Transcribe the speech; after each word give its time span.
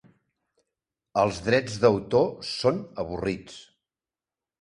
Els 1.23 1.41
drets 1.47 1.75
d'autor 1.83 2.25
són 2.53 2.81
avorrits. 3.05 3.59